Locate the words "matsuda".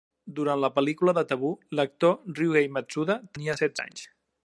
2.79-3.23